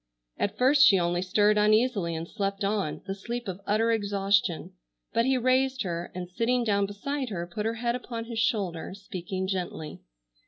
[0.39, 4.73] At first she only stirred uneasily and slept on, the sleep of utter exhaustion;
[5.13, 8.95] but he raised her, and, sitting down beside her, put her head upon his shoulder,
[8.95, 9.99] speaking gently.